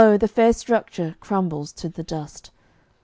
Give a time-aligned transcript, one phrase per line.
[0.19, 2.49] the fair structure crumbles to the dust.